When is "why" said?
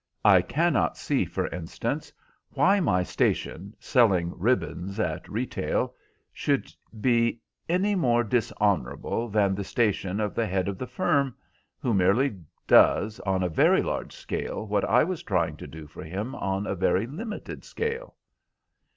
2.49-2.79